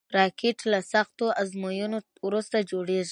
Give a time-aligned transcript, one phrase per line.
[0.17, 1.97] راکټ له سختو ازموینو
[2.27, 3.09] وروسته جوړېږي